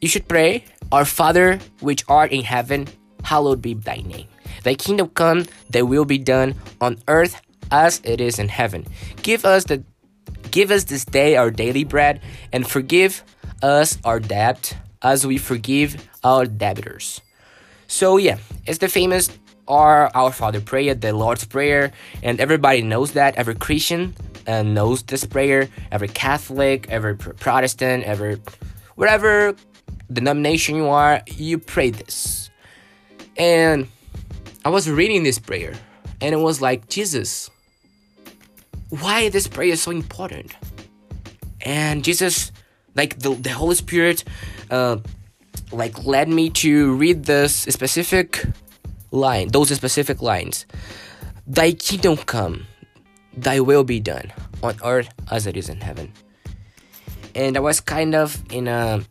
"You 0.00 0.08
should 0.08 0.28
pray, 0.28 0.64
Our 0.92 1.04
Father 1.04 1.58
which 1.80 2.04
art 2.08 2.30
in 2.30 2.44
heaven, 2.44 2.86
hallowed 3.24 3.60
be 3.60 3.74
thy 3.74 4.06
name. 4.06 4.26
Thy 4.62 4.74
kingdom 4.74 5.08
come, 5.10 5.46
thy 5.70 5.82
will 5.82 6.04
be 6.04 6.18
done 6.18 6.54
on 6.80 7.02
earth 7.08 7.42
as 7.70 8.00
it 8.04 8.20
is 8.20 8.38
in 8.38 8.48
heaven. 8.48 8.86
Give 9.22 9.44
us 9.44 9.64
the 9.64 9.82
give 10.56 10.68
us 10.76 10.84
this 10.84 11.04
day 11.04 11.30
our 11.36 11.50
daily 11.50 11.84
bread, 11.84 12.14
and 12.52 12.62
forgive 12.76 13.12
us 13.62 13.98
our 14.08 14.20
debt 14.20 14.60
as 15.02 15.18
we 15.28 15.36
forgive 15.50 15.90
our 16.24 16.44
debtors." 16.46 17.20
So 17.86 18.16
yeah, 18.16 18.38
it's 18.68 18.80
the 18.80 18.88
famous 18.88 19.24
our 19.68 20.10
Our 20.14 20.32
Father 20.32 20.62
prayer, 20.62 20.94
the 20.94 21.12
Lord's 21.12 21.44
Prayer, 21.44 21.90
and 22.22 22.40
everybody 22.40 22.82
knows 22.82 23.10
that. 23.18 23.34
Every 23.34 23.56
Christian 23.66 24.14
uh, 24.46 24.62
knows 24.62 25.02
this 25.02 25.26
prayer. 25.26 25.68
Every 25.90 26.06
Catholic, 26.08 26.86
every 26.88 27.14
Protestant, 27.16 28.04
every 28.06 28.38
whatever 28.94 29.56
denomination 30.06 30.76
you 30.76 30.86
are, 30.86 31.20
you 31.26 31.58
pray 31.58 31.90
this. 31.90 32.48
And 33.36 33.88
I 34.64 34.70
was 34.70 34.86
reading 34.86 35.24
this 35.24 35.38
prayer, 35.38 35.74
and 36.22 36.30
it 36.30 36.38
was 36.38 36.62
like 36.62 36.86
Jesus. 36.88 37.50
Why 38.90 39.28
this 39.28 39.48
prayer 39.48 39.72
is 39.72 39.82
so 39.82 39.90
important? 39.90 40.54
And 41.60 42.04
Jesus, 42.04 42.52
like 42.94 43.18
the 43.18 43.34
the 43.34 43.50
Holy 43.50 43.74
Spirit, 43.74 44.24
uh, 44.70 44.98
like 45.72 46.04
led 46.04 46.28
me 46.28 46.50
to 46.62 46.94
read 46.94 47.24
this 47.24 47.54
specific 47.54 48.44
line, 49.10 49.48
those 49.48 49.70
specific 49.74 50.22
lines. 50.22 50.66
Thy 51.46 51.72
kingdom 51.72 52.16
come, 52.16 52.66
thy 53.36 53.60
will 53.60 53.84
be 53.84 54.00
done 54.00 54.32
on 54.62 54.76
earth 54.84 55.08
as 55.30 55.46
it 55.46 55.56
is 55.56 55.68
in 55.68 55.80
heaven. 55.80 56.12
And 57.34 57.56
I 57.56 57.60
was 57.60 57.80
kind 57.80 58.14
of 58.14 58.42
in 58.50 58.68
a 58.68 59.02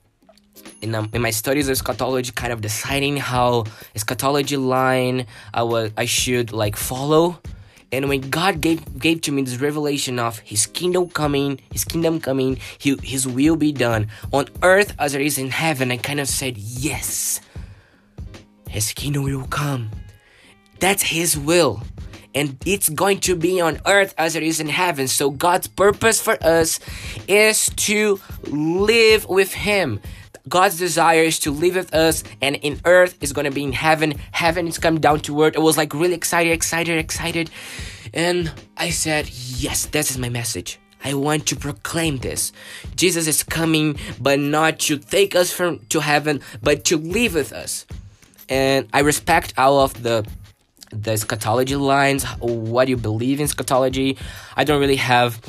in, 0.82 0.96
a, 0.96 1.08
in 1.14 1.22
my 1.22 1.32
studies 1.32 1.68
of 1.68 1.74
eschatology 1.74 2.32
kind 2.32 2.54
of 2.54 2.62
deciding 2.62 3.18
how 3.18 3.66
eschatology 3.96 4.58
line 4.58 5.26
I 5.54 5.64
was 5.64 5.92
I 5.98 6.06
should 6.06 6.52
like 6.52 6.76
follow. 6.76 7.40
And 7.96 8.10
when 8.10 8.30
God 8.30 8.60
gave 8.60 9.00
gave 9.00 9.22
to 9.22 9.32
me 9.32 9.42
this 9.44 9.62
revelation 9.62 10.20
of 10.20 10.40
His 10.40 10.66
kingdom 10.66 11.10
coming, 11.10 11.62
His 11.72 11.86
kingdom 11.86 12.20
coming, 12.20 12.60
His, 12.78 13.00
His 13.02 13.28
will 13.28 13.56
be 13.56 13.72
done 13.72 14.08
on 14.34 14.48
earth 14.62 14.94
as 15.00 15.16
it 15.16 15.22
is 15.22 15.38
in 15.38 15.50
heaven, 15.50 15.92
I 15.92 15.98
kind 15.98 16.20
of 16.20 16.28
said 16.28 16.58
yes. 16.58 17.40
His 18.68 18.92
kingdom 18.92 19.24
will 19.24 19.48
come. 19.48 19.92
That's 20.80 21.04
His 21.04 21.38
will. 21.38 21.84
And 22.34 22.58
it's 22.66 22.90
going 22.90 23.22
to 23.22 23.36
be 23.38 23.62
on 23.62 23.80
earth 23.86 24.14
as 24.18 24.36
it 24.36 24.44
is 24.44 24.60
in 24.60 24.68
heaven. 24.68 25.08
So, 25.08 25.30
God's 25.30 25.68
purpose 25.68 26.20
for 26.20 26.38
us 26.44 26.82
is 27.30 27.70
to 27.88 28.20
live 28.48 29.26
with 29.30 29.54
Him. 29.54 30.02
God's 30.48 30.78
desire 30.78 31.24
is 31.24 31.40
to 31.40 31.52
live 31.52 31.76
with 31.76 31.94
us, 31.94 32.24
and 32.42 32.56
in 32.58 32.80
earth 32.86 33.18
is 33.22 33.34
to 33.34 33.52
be 33.52 33.64
in 33.64 33.74
heaven. 33.74 34.14
Heaven 34.32 34.68
is 34.68 34.78
coming 34.78 35.02
down 35.02 35.20
to 35.22 35.44
earth. 35.44 35.58
I 35.58 35.60
was 35.60 35.78
like 35.78 35.94
really 35.94 36.14
excited, 36.14 36.52
excited, 36.52 36.98
excited. 36.98 37.50
And 38.14 38.52
I 38.78 38.90
said, 38.92 39.30
Yes, 39.30 39.88
this 39.88 40.12
is 40.12 40.18
my 40.18 40.30
message. 40.30 40.80
I 41.04 41.14
want 41.14 41.46
to 41.48 41.56
proclaim 41.56 42.18
this. 42.18 42.52
Jesus 42.96 43.28
is 43.28 43.44
coming, 43.44 43.98
but 44.20 44.40
not 44.40 44.80
to 44.80 44.98
take 44.98 45.36
us 45.36 45.52
from 45.52 45.80
to 45.90 46.00
heaven, 46.00 46.42
but 46.64 46.86
to 46.86 46.98
live 46.98 47.36
with 47.36 47.54
us 47.54 47.86
and 48.50 48.88
I 48.94 49.00
respect 49.00 49.54
all 49.58 49.80
of 49.80 50.02
the 50.02 50.26
the 50.92 51.12
eschatology 51.12 51.76
lines, 51.76 52.24
what 52.40 52.88
you 52.88 52.96
believe 52.96 53.40
in 53.40 53.46
eschatology. 53.46 54.18
I 54.56 54.64
don't 54.64 54.80
really 54.80 54.96
have 54.98 55.42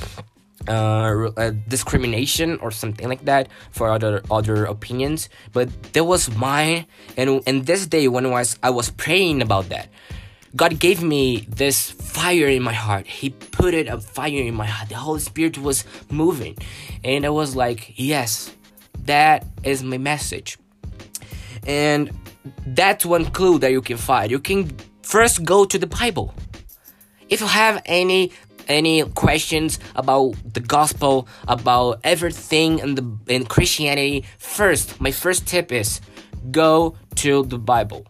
uh, 0.68 1.52
discrimination 1.68 2.58
or 2.60 2.70
something 2.70 3.08
like 3.08 3.24
that 3.24 3.48
for 3.70 3.90
other 3.90 4.22
other 4.30 4.64
opinions, 4.64 5.28
but 5.52 5.68
that 5.92 6.04
was 6.04 6.34
mine, 6.36 6.86
and 7.16 7.42
and 7.46 7.66
this 7.66 7.86
day 7.86 8.08
when 8.08 8.26
I 8.26 8.30
was 8.30 8.58
I 8.62 8.70
was 8.70 8.90
praying 8.90 9.42
about 9.42 9.68
that, 9.68 9.88
God 10.54 10.78
gave 10.78 11.02
me 11.02 11.46
this 11.48 11.90
fire 11.90 12.48
in 12.48 12.62
my 12.62 12.72
heart. 12.72 13.06
He 13.06 13.30
put 13.30 13.74
it 13.74 13.88
a 13.88 14.00
fire 14.00 14.42
in 14.42 14.54
my 14.54 14.66
heart. 14.66 14.88
The 14.88 14.96
Holy 14.96 15.20
Spirit 15.20 15.58
was 15.58 15.84
moving, 16.10 16.56
and 17.04 17.24
I 17.24 17.30
was 17.30 17.54
like, 17.56 17.92
yes, 17.96 18.54
that 19.04 19.44
is 19.62 19.82
my 19.82 19.98
message, 19.98 20.58
and 21.66 22.10
that's 22.66 23.04
one 23.04 23.26
clue 23.26 23.58
that 23.58 23.70
you 23.70 23.82
can 23.82 23.96
find. 23.96 24.30
You 24.30 24.38
can 24.38 24.70
first 25.02 25.44
go 25.44 25.64
to 25.64 25.78
the 25.78 25.86
Bible. 25.86 26.34
If 27.28 27.40
you 27.40 27.48
have 27.48 27.82
any 27.86 28.32
any 28.68 29.02
questions 29.02 29.78
about 29.94 30.34
the 30.52 30.60
gospel, 30.60 31.28
about 31.48 32.00
everything 32.04 32.78
in 32.78 32.94
the 32.94 33.04
in 33.28 33.46
Christianity, 33.46 34.24
first, 34.38 35.00
my 35.00 35.10
first 35.10 35.46
tip 35.46 35.72
is 35.72 36.00
go 36.50 36.96
to 37.16 37.44
the 37.44 37.58
Bible. 37.58 38.06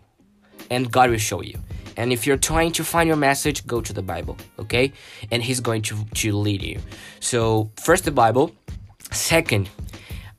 And 0.70 0.90
God 0.90 1.10
will 1.10 1.18
show 1.18 1.42
you. 1.42 1.58
And 1.96 2.12
if 2.12 2.26
you're 2.26 2.36
trying 2.36 2.72
to 2.72 2.84
find 2.84 3.06
your 3.06 3.16
message, 3.16 3.66
go 3.66 3.80
to 3.80 3.92
the 3.92 4.02
Bible, 4.02 4.36
okay? 4.58 4.92
And 5.30 5.42
he's 5.42 5.60
going 5.60 5.82
to 5.82 6.04
to 6.04 6.36
lead 6.36 6.62
you. 6.62 6.80
So, 7.20 7.70
first 7.80 8.04
the 8.04 8.10
Bible, 8.10 8.52
second, 9.12 9.70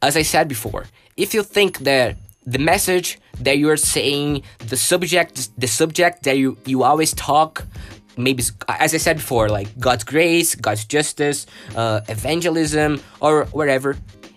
as 0.01 0.15
I 0.15 0.21
said 0.21 0.47
before, 0.47 0.85
if 1.15 1.33
you 1.33 1.43
think 1.43 1.79
that 1.79 2.17
the 2.45 2.59
message 2.59 3.19
that 3.39 3.57
you're 3.57 3.77
saying, 3.77 4.43
the 4.59 4.77
subject, 4.77 5.49
the 5.59 5.67
subject 5.67 6.23
that 6.23 6.37
you 6.37 6.57
you 6.65 6.83
always 6.83 7.13
talk, 7.13 7.65
maybe 8.17 8.43
as 8.67 8.93
I 8.93 8.97
said 8.97 9.17
before, 9.17 9.49
like 9.49 9.67
God's 9.79 10.03
grace, 10.03 10.55
God's 10.55 10.85
justice, 10.85 11.45
uh, 11.75 12.01
evangelism, 12.07 13.01
or 13.19 13.45
whatever. 13.45 13.95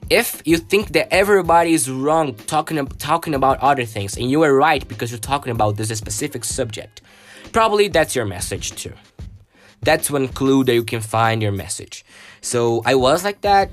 If 0.08 0.42
you 0.44 0.56
think 0.56 0.88
that 0.92 1.12
everybody 1.12 1.72
is 1.72 1.90
wrong 1.90 2.34
talking 2.34 2.84
talking 2.86 3.34
about 3.34 3.58
other 3.60 3.84
things, 3.84 4.16
and 4.16 4.30
you 4.30 4.42
are 4.42 4.54
right 4.54 4.86
because 4.86 5.10
you're 5.10 5.20
talking 5.20 5.52
about 5.52 5.76
this 5.76 5.88
specific 5.96 6.44
subject, 6.44 7.00
probably 7.52 7.88
that's 7.88 8.14
your 8.14 8.26
message 8.26 8.72
too. 8.72 8.92
That's 9.82 10.10
one 10.10 10.28
clue 10.28 10.64
that 10.64 10.74
you 10.74 10.84
can 10.84 11.00
find 11.00 11.42
your 11.42 11.52
message. 11.52 12.04
So 12.42 12.82
I 12.84 12.94
was 12.96 13.24
like 13.24 13.40
that 13.42 13.70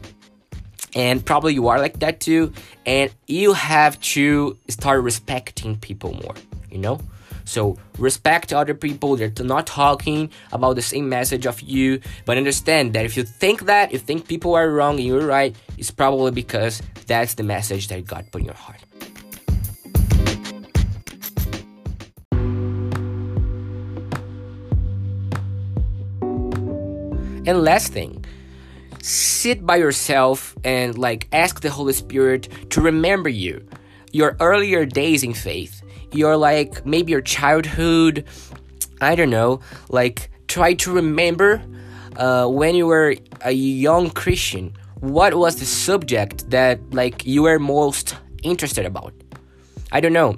and 0.95 1.25
probably 1.25 1.53
you 1.53 1.67
are 1.67 1.79
like 1.79 1.99
that 1.99 2.19
too 2.19 2.53
and 2.85 3.11
you 3.27 3.53
have 3.53 3.99
to 4.01 4.57
start 4.67 5.03
respecting 5.03 5.77
people 5.77 6.13
more 6.13 6.35
you 6.71 6.77
know 6.77 6.99
so 7.47 7.77
respect 7.97 8.51
other 8.51 8.73
people 8.73 9.15
they're 9.15 9.31
not 9.39 9.65
talking 9.65 10.29
about 10.51 10.75
the 10.75 10.81
same 10.81 11.07
message 11.07 11.45
of 11.45 11.61
you 11.61 11.99
but 12.25 12.37
understand 12.37 12.93
that 12.93 13.05
if 13.05 13.15
you 13.15 13.23
think 13.23 13.65
that 13.65 13.91
you 13.91 13.99
think 13.99 14.27
people 14.27 14.53
are 14.53 14.69
wrong 14.69 14.95
and 14.95 15.05
you're 15.05 15.25
right 15.25 15.55
it's 15.77 15.91
probably 15.91 16.31
because 16.31 16.81
that's 17.07 17.35
the 17.35 17.43
message 17.43 17.87
that 17.87 18.05
god 18.05 18.25
put 18.31 18.41
in 18.41 18.45
your 18.45 18.55
heart. 18.55 18.81
And 27.47 27.63
last 27.63 27.93
thing 27.93 28.25
sit 29.01 29.65
by 29.65 29.77
yourself 29.77 30.53
and 30.65 30.97
like 30.97 31.29
ask 31.31 31.61
the 31.61 31.69
Holy 31.69 31.93
Spirit 31.93 32.49
to 32.71 32.81
remember 32.81 33.29
you, 33.29 33.65
your 34.11 34.35
earlier 34.41 34.85
days 34.85 35.23
in 35.23 35.33
faith, 35.33 35.76
your 36.11 36.37
like 36.37 36.85
maybe 36.85 37.11
your 37.11 37.21
childhood, 37.21 38.25
I 39.01 39.15
don't 39.15 39.29
know, 39.29 39.61
like 39.89 40.29
try 40.47 40.73
to 40.75 40.91
remember 40.91 41.61
uh, 42.15 42.47
when 42.47 42.75
you 42.75 42.87
were 42.87 43.15
a 43.41 43.51
young 43.51 44.09
Christian, 44.09 44.73
what 44.99 45.35
was 45.35 45.57
the 45.57 45.65
subject 45.65 46.49
that 46.49 46.79
like 46.93 47.25
you 47.25 47.43
were 47.43 47.59
most 47.59 48.15
interested 48.43 48.85
about? 48.85 49.13
I 49.91 49.99
don't 49.99 50.13
know 50.13 50.37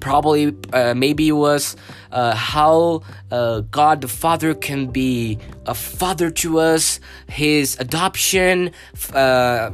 probably 0.00 0.54
uh, 0.72 0.94
maybe 0.94 1.28
it 1.28 1.32
was 1.32 1.76
uh, 2.12 2.34
how 2.34 3.02
uh, 3.30 3.60
God 3.70 4.00
the 4.00 4.08
Father 4.08 4.54
can 4.54 4.88
be 4.88 5.38
a 5.66 5.74
father 5.74 6.30
to 6.30 6.60
us, 6.60 7.00
His 7.28 7.78
adoption, 7.80 8.72
uh, 9.12 9.70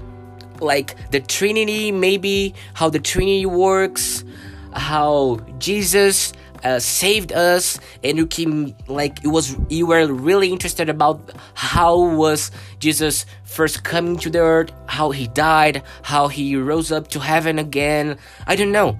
like 0.61 1.11
the 1.11 1.21
Trinity, 1.21 1.93
maybe 1.93 2.55
how 2.75 2.91
the 2.91 3.01
Trinity 3.01 3.47
works, 3.47 4.25
how 4.73 5.39
Jesus 5.59 6.33
uh, 6.63 6.79
saved 6.79 7.33
us 7.33 7.79
and 8.05 8.19
you 8.19 8.27
came 8.27 8.75
like 8.87 9.25
it 9.25 9.29
was 9.29 9.57
you 9.69 9.87
were 9.87 10.07
really 10.07 10.51
interested 10.53 10.89
about 10.89 11.33
how 11.55 11.99
was 11.99 12.51
jesus 12.79 13.25
first 13.45 13.83
coming 13.83 14.17
to 14.19 14.29
the 14.29 14.39
earth 14.39 14.71
how 14.87 15.11
he 15.11 15.27
died 15.29 15.83
how 16.03 16.29
he 16.29 16.57
rose 16.57 16.93
up 16.93 17.09
to 17.09 17.21
heaven 17.21 17.59
again. 17.59 18.19
I 18.47 18.57
don't 18.57 18.73
know. 18.73 18.99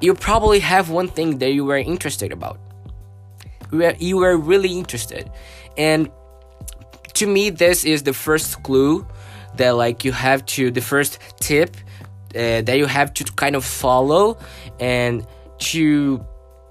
You 0.00 0.14
probably 0.14 0.60
have 0.60 0.90
one 0.90 1.08
thing 1.08 1.38
that 1.38 1.52
you 1.52 1.64
were 1.64 1.78
interested 1.78 2.32
about. 2.32 2.60
You 3.98 4.18
were 4.18 4.36
really 4.36 4.72
interested. 4.78 5.30
And 5.76 6.10
to 7.14 7.26
me 7.26 7.50
this 7.50 7.84
is 7.84 8.02
the 8.02 8.12
first 8.12 8.62
clue 8.62 9.06
that 9.56 9.70
like 9.70 10.04
you 10.04 10.12
have 10.12 10.44
to 10.46 10.70
the 10.70 10.82
first 10.82 11.18
tip 11.40 11.76
uh, 12.34 12.60
that 12.60 12.76
you 12.76 12.84
have 12.86 13.14
to 13.14 13.24
kind 13.24 13.56
of 13.56 13.64
follow 13.64 14.36
and 14.80 15.26
to 15.58 16.24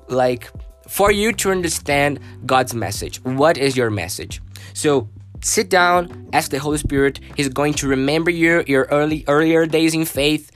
like 0.08 0.52
for 0.88 1.12
you 1.12 1.34
to 1.34 1.52
understand 1.52 2.20
God's 2.46 2.74
message. 2.74 3.24
What 3.24 3.58
is 3.58 3.76
your 3.76 3.90
message? 3.90 4.42
So 4.74 5.10
sit 5.42 5.70
down, 5.70 6.30
ask 6.34 6.52
the 6.52 6.60
Holy 6.60 6.78
Spirit. 6.78 7.20
He's 7.36 7.50
going 7.50 7.74
to 7.76 7.88
remember 7.88 8.32
you 8.32 8.64
your 8.68 8.88
early 8.92 9.24
earlier 9.28 9.66
days 9.66 9.94
in 9.94 10.06
faith, 10.06 10.52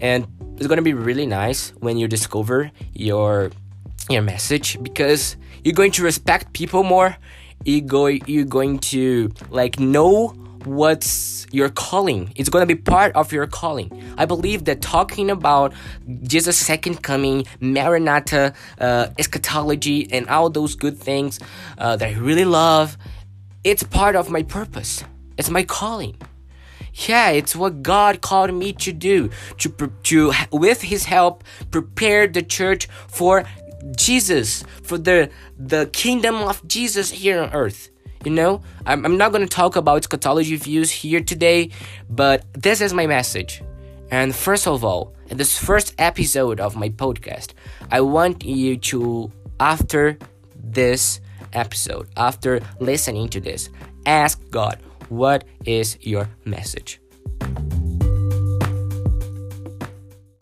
and 0.00 0.26
it's 0.56 0.66
gonna 0.66 0.82
be 0.82 0.94
really 0.94 1.26
nice 1.26 1.70
when 1.80 1.96
you 1.98 2.08
discover 2.08 2.70
your 2.94 3.50
your 4.08 4.22
message 4.22 4.82
because 4.82 5.36
you're 5.64 5.74
going 5.74 5.92
to 5.92 6.02
respect 6.02 6.52
people 6.52 6.82
more. 6.82 7.16
You 7.64 7.80
go 7.80 8.06
you're 8.06 8.44
going 8.44 8.78
to 8.90 9.32
like 9.50 9.80
know 9.80 10.34
what's 10.66 11.46
your 11.52 11.68
calling. 11.68 12.32
It's 12.36 12.48
going 12.48 12.66
to 12.66 12.74
be 12.74 12.80
part 12.80 13.14
of 13.14 13.32
your 13.32 13.46
calling. 13.46 14.14
I 14.18 14.24
believe 14.26 14.64
that 14.64 14.82
talking 14.82 15.30
about 15.30 15.72
Jesus' 16.22 16.58
second 16.58 17.02
coming, 17.02 17.46
Maranatha, 17.60 18.52
uh, 18.78 19.08
eschatology, 19.18 20.12
and 20.12 20.28
all 20.28 20.50
those 20.50 20.74
good 20.74 20.98
things 20.98 21.38
uh, 21.78 21.96
that 21.96 22.08
I 22.08 22.12
really 22.14 22.44
love, 22.44 22.98
it's 23.64 23.82
part 23.82 24.16
of 24.16 24.28
my 24.28 24.42
purpose. 24.42 25.04
It's 25.38 25.50
my 25.50 25.62
calling. 25.62 26.16
Yeah, 27.06 27.30
it's 27.30 27.54
what 27.54 27.82
God 27.82 28.22
called 28.22 28.52
me 28.54 28.72
to 28.72 28.92
do. 28.92 29.30
To, 29.58 29.92
to 30.04 30.32
with 30.50 30.82
His 30.82 31.04
help, 31.04 31.44
prepare 31.70 32.26
the 32.26 32.42
church 32.42 32.88
for 33.06 33.44
Jesus, 33.96 34.64
for 34.82 34.98
the 34.98 35.30
the 35.58 35.90
kingdom 35.92 36.36
of 36.36 36.66
Jesus 36.66 37.10
here 37.10 37.40
on 37.40 37.52
earth. 37.52 37.90
You 38.26 38.32
know, 38.32 38.60
I'm, 38.84 39.04
I'm 39.04 39.16
not 39.16 39.30
going 39.30 39.46
to 39.46 39.48
talk 39.48 39.76
about 39.76 39.98
eschatology 39.98 40.56
views 40.56 40.90
here 40.90 41.20
today, 41.20 41.70
but 42.10 42.44
this 42.54 42.80
is 42.80 42.92
my 42.92 43.06
message. 43.06 43.62
And 44.10 44.34
first 44.34 44.66
of 44.66 44.82
all, 44.82 45.14
in 45.28 45.36
this 45.36 45.56
first 45.56 45.94
episode 45.96 46.58
of 46.58 46.74
my 46.74 46.88
podcast, 46.88 47.52
I 47.88 48.00
want 48.00 48.44
you 48.44 48.78
to, 48.78 49.30
after 49.60 50.18
this 50.56 51.20
episode, 51.52 52.08
after 52.16 52.60
listening 52.80 53.28
to 53.28 53.38
this, 53.38 53.70
ask 54.06 54.42
God, 54.50 54.80
what 55.08 55.44
is 55.64 55.96
your 56.00 56.28
message? 56.44 57.00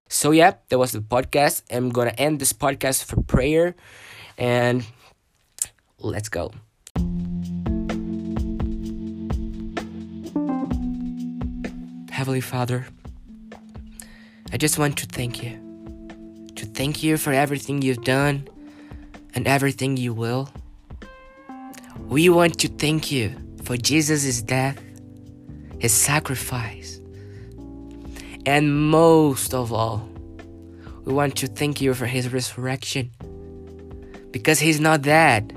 So, 0.08 0.30
yeah, 0.30 0.54
that 0.70 0.78
was 0.78 0.92
the 0.92 1.00
podcast. 1.00 1.64
I'm 1.70 1.90
going 1.90 2.08
to 2.08 2.18
end 2.18 2.40
this 2.40 2.54
podcast 2.54 3.04
for 3.04 3.20
prayer 3.20 3.74
and 4.38 4.86
let's 5.98 6.30
go. 6.30 6.50
Heavenly 12.25 12.40
Father, 12.40 12.87
I 14.50 14.57
just 14.57 14.78
want 14.78 14.97
to 14.97 15.04
thank 15.04 15.43
you. 15.43 15.61
To 16.57 16.64
thank 16.64 17.02
you 17.02 17.19
for 17.19 17.35
everything 17.35 17.83
you've 17.83 18.02
done 18.02 18.49
and 19.35 19.47
everything 19.47 19.99
you 19.99 20.14
will. 20.14 20.49
We 22.09 22.31
want 22.31 22.59
to 22.61 22.69
thank 22.69 23.12
you 23.12 23.37
for 23.64 23.76
Jesus' 23.76 24.40
death, 24.40 24.81
his 25.78 25.93
sacrifice, 25.93 26.99
and 28.47 28.75
most 28.75 29.52
of 29.52 29.71
all, 29.71 30.08
we 31.04 31.13
want 31.13 31.37
to 31.37 31.47
thank 31.47 31.82
you 31.82 31.93
for 31.93 32.06
his 32.06 32.32
resurrection. 32.32 33.10
Because 34.30 34.58
he's 34.60 34.80
not 34.80 35.02
dead, 35.02 35.52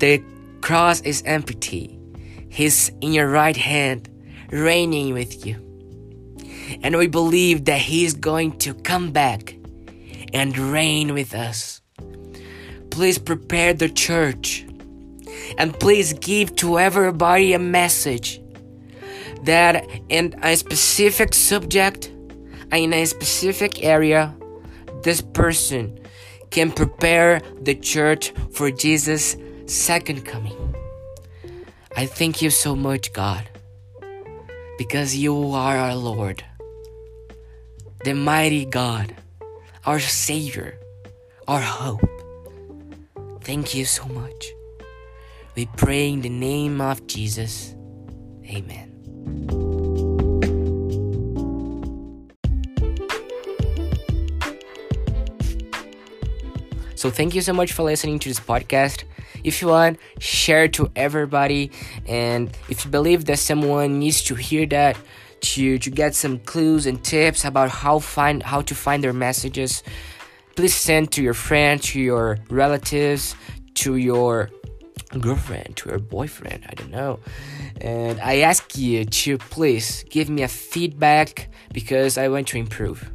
the 0.00 0.20
cross 0.62 1.00
is 1.02 1.22
empty. 1.26 1.96
He's 2.48 2.88
in 3.00 3.12
your 3.12 3.30
right 3.30 3.56
hand, 3.56 4.08
reigning 4.50 5.14
with 5.14 5.46
you. 5.46 5.68
And 6.82 6.96
we 6.96 7.06
believe 7.06 7.66
that 7.66 7.80
He 7.80 8.04
is 8.04 8.14
going 8.14 8.58
to 8.58 8.74
come 8.74 9.10
back 9.10 9.56
and 10.32 10.56
reign 10.56 11.14
with 11.14 11.34
us. 11.34 11.80
Please 12.90 13.18
prepare 13.18 13.74
the 13.74 13.88
church 13.88 14.66
and 15.58 15.78
please 15.78 16.12
give 16.14 16.56
to 16.56 16.78
everybody 16.78 17.52
a 17.52 17.58
message 17.58 18.40
that 19.44 19.86
in 20.08 20.34
a 20.42 20.56
specific 20.56 21.34
subject, 21.34 22.12
in 22.72 22.92
a 22.92 23.04
specific 23.04 23.82
area, 23.82 24.34
this 25.02 25.20
person 25.20 25.98
can 26.50 26.70
prepare 26.70 27.40
the 27.60 27.74
church 27.74 28.32
for 28.52 28.70
Jesus' 28.70 29.36
second 29.66 30.24
coming. 30.24 30.74
I 31.96 32.06
thank 32.06 32.40
you 32.40 32.50
so 32.50 32.76
much, 32.76 33.12
God, 33.12 33.48
because 34.78 35.16
you 35.16 35.52
are 35.52 35.76
our 35.76 35.96
Lord 35.96 36.44
the 38.04 38.14
mighty 38.14 38.64
God, 38.64 39.14
our 39.86 40.00
Savior, 40.00 40.76
our 41.46 41.60
hope. 41.60 42.00
Thank 43.42 43.74
you 43.74 43.84
so 43.84 44.04
much. 44.06 44.46
We 45.54 45.66
pray 45.76 46.10
in 46.10 46.22
the 46.22 46.28
name 46.28 46.80
of 46.80 47.06
Jesus. 47.06 47.74
Amen. 48.46 48.88
So, 56.96 57.10
thank 57.10 57.34
you 57.34 57.40
so 57.40 57.52
much 57.52 57.72
for 57.72 57.82
listening 57.82 58.18
to 58.20 58.28
this 58.28 58.40
podcast. 58.40 59.04
If 59.44 59.62
you 59.62 59.68
want, 59.68 59.98
share 60.18 60.68
to 60.68 60.90
everybody. 60.94 61.70
And 62.06 62.50
if 62.68 62.84
you 62.84 62.90
believe 62.90 63.24
that 63.26 63.38
someone 63.38 63.98
needs 63.98 64.22
to 64.24 64.34
hear 64.34 64.66
that, 64.66 64.96
to 65.42 65.78
to 65.78 65.90
get 65.90 66.14
some 66.14 66.38
clues 66.40 66.86
and 66.86 67.02
tips 67.04 67.44
about 67.44 67.70
how 67.70 67.98
find 67.98 68.42
how 68.42 68.62
to 68.62 68.74
find 68.74 69.02
their 69.04 69.12
messages. 69.12 69.82
Please 70.56 70.74
send 70.74 71.12
to 71.12 71.22
your 71.22 71.34
friends 71.34 71.86
to 71.92 72.00
your 72.00 72.38
relatives 72.50 73.34
to 73.74 73.96
your 73.96 74.50
girlfriend 75.20 75.76
to 75.76 75.90
your 75.90 75.98
boyfriend 75.98 76.64
i 76.68 76.74
don't 76.74 76.90
know. 76.90 77.18
And 77.80 78.20
i 78.20 78.38
ask 78.38 78.76
you 78.78 79.04
to 79.04 79.38
please 79.38 80.04
give 80.08 80.30
me 80.30 80.42
a 80.42 80.48
feedback 80.48 81.48
because 81.72 82.16
i 82.18 82.28
want 82.28 82.48
to 82.48 82.58
improve. 82.58 83.10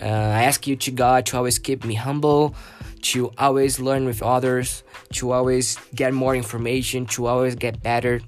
Uh, 0.00 0.04
i 0.04 0.42
ask 0.44 0.66
you 0.66 0.76
to 0.76 0.90
god 0.90 1.26
to 1.26 1.36
always 1.36 1.58
keep 1.58 1.84
me 1.84 1.94
humble 1.94 2.54
to 3.02 3.30
always 3.38 3.78
learn 3.78 4.04
with 4.04 4.22
others 4.22 4.82
to 5.12 5.30
always 5.30 5.76
get 5.94 6.12
more 6.12 6.34
information 6.34 7.06
to 7.06 7.26
always 7.26 7.54
get 7.54 7.82
better 7.82 8.20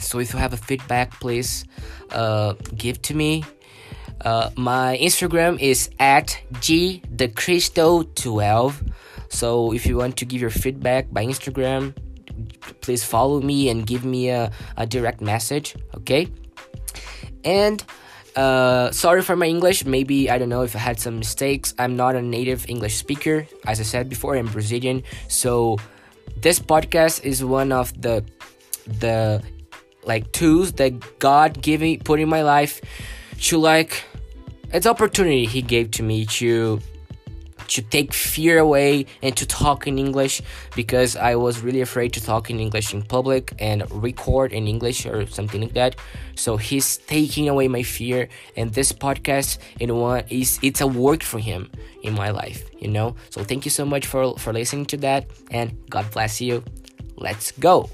so 0.00 0.18
if 0.18 0.32
you 0.32 0.38
have 0.38 0.52
a 0.52 0.56
feedback 0.56 1.12
please 1.20 1.64
uh, 2.10 2.54
give 2.76 3.00
to 3.02 3.14
me 3.14 3.44
uh, 4.22 4.50
my 4.56 4.98
instagram 5.00 5.58
is 5.60 5.90
at 5.98 6.38
g 6.60 7.02
the 7.10 7.28
cristo 7.28 8.02
12 8.14 8.82
so 9.28 9.72
if 9.72 9.86
you 9.86 9.96
want 9.96 10.16
to 10.16 10.24
give 10.24 10.40
your 10.40 10.50
feedback 10.50 11.12
by 11.12 11.24
instagram 11.24 11.94
please 12.80 13.04
follow 13.04 13.40
me 13.40 13.68
and 13.68 13.86
give 13.86 14.04
me 14.04 14.30
a, 14.30 14.50
a 14.76 14.86
direct 14.86 15.20
message 15.20 15.74
okay 15.94 16.28
and 17.44 17.84
uh, 18.36 18.90
sorry 18.90 19.22
for 19.22 19.36
my 19.36 19.46
English. 19.46 19.84
Maybe 19.84 20.28
I 20.28 20.38
don't 20.38 20.48
know 20.48 20.62
if 20.62 20.74
I 20.74 20.80
had 20.80 20.98
some 20.98 21.18
mistakes. 21.18 21.74
I'm 21.78 21.96
not 21.96 22.16
a 22.16 22.22
native 22.22 22.68
English 22.68 22.96
speaker. 22.96 23.46
As 23.66 23.78
I 23.78 23.84
said 23.84 24.08
before, 24.08 24.36
I'm 24.36 24.46
Brazilian. 24.46 25.02
So 25.28 25.78
this 26.36 26.58
podcast 26.58 27.24
is 27.24 27.44
one 27.44 27.70
of 27.70 27.94
the 28.00 28.24
the 28.98 29.42
like 30.06 30.30
tools 30.32 30.72
that 30.72 31.18
God 31.18 31.60
gave 31.62 31.80
me 31.80 31.96
put 31.98 32.20
in 32.20 32.28
my 32.28 32.42
life 32.42 32.80
to 33.40 33.58
like 33.58 34.04
it's 34.72 34.86
opportunity 34.86 35.46
he 35.46 35.62
gave 35.62 35.90
to 35.92 36.02
me 36.02 36.26
to 36.26 36.80
to 37.68 37.82
take 37.82 38.12
fear 38.12 38.58
away 38.58 39.06
and 39.22 39.36
to 39.36 39.46
talk 39.46 39.86
in 39.86 39.98
English 39.98 40.42
because 40.76 41.16
I 41.16 41.34
was 41.34 41.60
really 41.60 41.80
afraid 41.80 42.12
to 42.14 42.22
talk 42.22 42.50
in 42.50 42.60
English 42.60 42.92
in 42.92 43.02
public 43.02 43.54
and 43.58 43.90
record 43.90 44.52
in 44.52 44.68
English 44.68 45.06
or 45.06 45.26
something 45.26 45.62
like 45.62 45.74
that. 45.74 45.96
So 46.34 46.56
he's 46.56 46.98
taking 46.98 47.48
away 47.48 47.68
my 47.68 47.82
fear 47.82 48.28
and 48.56 48.72
this 48.72 48.92
podcast 48.92 49.58
in 49.80 49.96
one 49.96 50.24
is 50.28 50.58
it's 50.62 50.80
a 50.80 50.86
work 50.86 51.22
for 51.22 51.38
him 51.38 51.70
in 52.02 52.14
my 52.14 52.30
life, 52.30 52.68
you 52.78 52.88
know? 52.88 53.16
So 53.30 53.42
thank 53.42 53.64
you 53.64 53.70
so 53.70 53.84
much 53.84 54.06
for 54.06 54.36
for 54.38 54.52
listening 54.52 54.86
to 54.86 54.96
that 54.98 55.30
and 55.50 55.72
God 55.88 56.10
bless 56.10 56.40
you. 56.40 56.62
Let's 57.16 57.52
go. 57.52 57.88